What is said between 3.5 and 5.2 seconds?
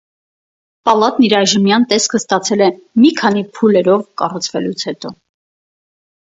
փուլերով կառուցվելուց հետո։